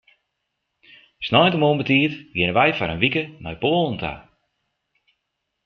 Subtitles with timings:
[1.25, 4.13] Sneintemoarn betiid geane wy foar in wike nei Poalen ta.